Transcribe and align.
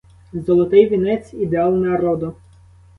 Золотий 0.33 0.89
вінець— 0.89 1.33
ідеал 1.33 1.73
народу. 1.73 2.35